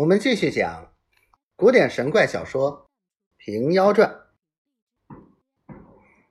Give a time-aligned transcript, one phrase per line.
[0.00, 0.94] 我们继续讲
[1.56, 2.72] 古典神怪小说
[3.36, 4.18] 《平妖传》。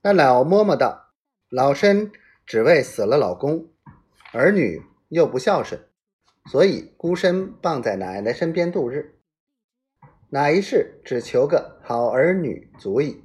[0.00, 1.10] 那老嬷嬷道
[1.50, 2.10] ：“老身
[2.46, 3.70] 只为死了老公，
[4.32, 5.78] 儿女又不孝顺，
[6.46, 9.18] 所以孤身傍在奶奶身边度日。
[10.30, 13.22] 哪一世只求个好儿女足矣。”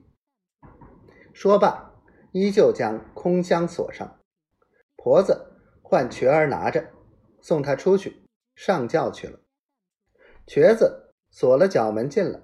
[1.32, 1.94] 说罢，
[2.34, 4.20] 依旧将空箱锁上。
[4.98, 6.92] 婆子唤瘸儿拿着，
[7.40, 9.40] 送他出去上轿去了。
[10.48, 12.44] 瘸子锁了角门进了，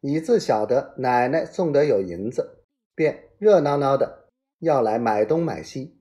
[0.00, 4.28] 已自晓得奶奶送得有银子，便热闹闹的
[4.60, 5.98] 要来买东买西。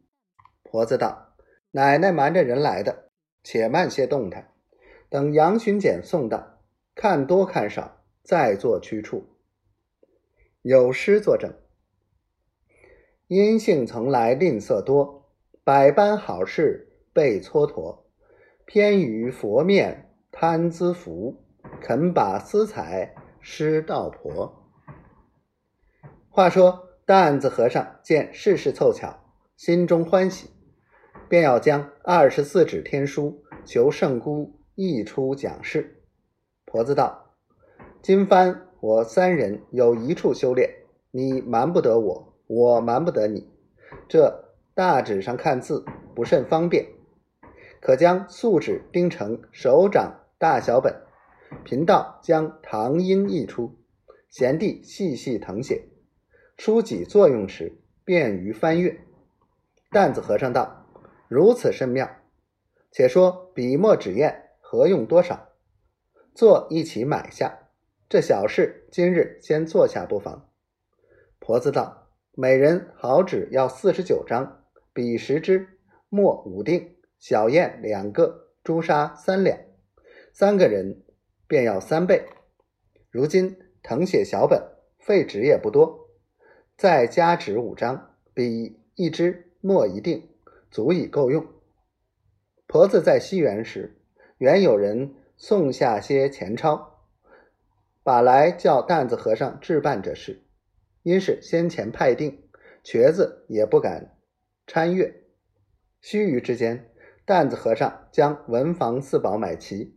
[0.61, 1.35] 婆子道
[1.71, 3.09] ：“奶奶瞒着人来的，
[3.43, 4.53] 且慢些动弹，
[5.09, 6.61] 等杨巡检送到，
[6.93, 9.25] 看多看少，再做驱处。”
[10.61, 11.51] 有诗作证
[13.27, 15.31] ：“阴性从来吝啬多，
[15.63, 18.03] 百般好事被蹉跎，
[18.65, 20.03] 偏于佛面。”
[20.39, 21.35] 贪资福，
[21.81, 24.69] 肯把私财施道婆。
[26.29, 29.19] 话说担子和尚见事事凑巧，
[29.55, 30.51] 心中欢喜，
[31.27, 36.03] 便要将二十四纸天书求圣姑译出讲释。
[36.65, 37.33] 婆子道
[38.03, 40.69] ：“今番我三人有一处修炼，
[41.09, 43.49] 你瞒不得我，我瞒不得你。
[44.07, 46.85] 这大纸上看字不甚方便，
[47.81, 51.01] 可将素纸钉成手掌。”大小本，
[51.63, 53.75] 贫道将唐音译出，
[54.29, 55.87] 贤弟细细誊写，
[56.57, 58.99] 书籍作用时便于翻阅。
[59.89, 60.85] 担子和尚道
[61.27, 62.07] ：“如此甚妙。
[62.91, 65.49] 且说笔墨纸砚何用多少？
[66.35, 67.69] 做一起买下。
[68.07, 70.51] 这小事今日先做下不妨。”
[71.41, 74.63] 婆子道：“每人好纸要四十九张，
[74.93, 75.67] 笔十支，
[76.09, 79.57] 墨五锭，小砚两个，朱砂三两。”
[80.39, 81.03] 三个人
[81.47, 82.27] 便要三倍。
[83.09, 84.61] 如今誊写小本，
[84.99, 86.11] 废纸也不多，
[86.77, 90.29] 再加纸五张，笔一支，墨一锭，
[90.69, 91.43] 足以够用。
[92.67, 93.99] 婆子在西园时，
[94.37, 97.07] 原有人送下些钱钞，
[98.03, 100.43] 把来叫担子和尚置办这事。
[101.01, 102.47] 因是先前派定，
[102.83, 104.15] 瘸子也不敢
[104.67, 105.23] 参阅。
[105.99, 106.91] 须臾之间，
[107.25, 109.96] 担子和尚将文房四宝买齐。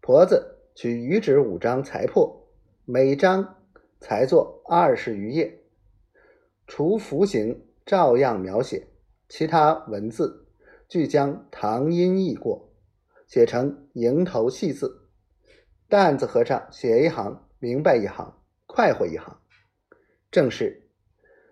[0.00, 2.48] 婆子取余纸五张裁破，
[2.86, 3.56] 每张
[4.00, 5.60] 裁作二十余页，
[6.66, 8.88] 除符形照样描写，
[9.28, 10.46] 其他文字
[10.88, 12.72] 俱将唐音译过，
[13.26, 15.08] 写成蝇头细字。
[15.86, 19.38] 担子和尚写一行，明白一行，快活一行。
[20.30, 20.88] 正是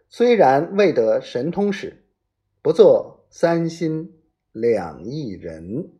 [0.08, 2.04] 虽然未得神通时，
[2.62, 4.18] 不做三心
[4.52, 5.97] 两意人。